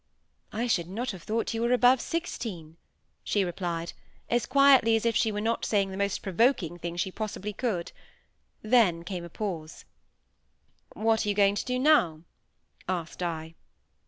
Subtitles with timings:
[0.51, 2.77] "I should not have thought you were above sixteen,"
[3.23, 3.93] she replied,
[4.31, 7.91] as quietly as if she were not saying the most provoking thing she possibly could.
[8.63, 9.85] Then came a pause.
[10.93, 12.21] "What are you going to do now?"
[12.89, 13.53] asked I.